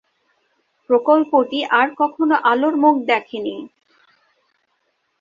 [0.89, 3.55] প্রকল্পটি আর কখনো আলোর মুখ দেখে নি।